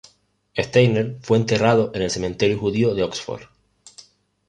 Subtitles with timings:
[0.57, 3.43] Steiner fue enterrado en el Cementerio Judío de Oxford.